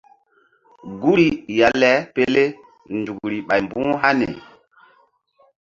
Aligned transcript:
Guri 1.01 1.27
ya 1.59 1.69
le 1.81 1.91
pele 2.13 2.43
nzukri 2.97 3.37
ɓay 3.47 3.61
mbu̧h 3.65 3.91
hani. 4.01 4.27